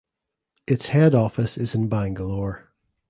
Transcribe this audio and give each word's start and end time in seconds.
Its 0.65 0.87
head 0.87 1.13
office 1.13 1.59
is 1.59 1.75
in 1.75 1.87
Bangalore. 1.87 2.73